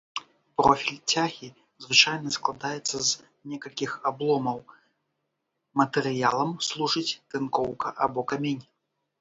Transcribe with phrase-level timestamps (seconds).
[0.59, 1.47] Профіль цягі
[1.85, 4.59] звычайна складаецца з некалькіх абломаў,
[5.83, 8.63] матэрыялам служыць тынкоўка або камень.